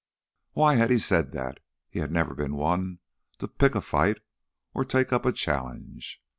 Why 0.53 0.77
had 0.77 0.89
he 0.89 0.97
said 0.97 1.31
that? 1.33 1.59
He 1.87 1.99
had 1.99 2.09
never 2.11 2.33
been 2.33 2.55
one 2.55 3.01
to 3.37 3.47
pick 3.47 3.75
a 3.75 3.81
fight 3.81 4.17
or 4.73 4.83
take 4.83 5.13
up 5.13 5.27
a 5.27 5.31
challenge. 5.31 6.19